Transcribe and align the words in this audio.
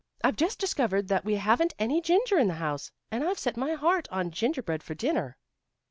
I've 0.23 0.35
just 0.35 0.57
discovered 0.57 1.09
that 1.09 1.23
we 1.25 1.35
haven't 1.35 1.75
any 1.77 2.01
ginger 2.01 2.39
in 2.39 2.47
the 2.47 2.55
house, 2.55 2.91
and 3.11 3.23
I've 3.23 3.37
set 3.37 3.55
my 3.55 3.73
heart 3.73 4.07
on 4.09 4.31
gingerbread 4.31 4.81
for 4.81 4.95
dinner." 4.95 5.37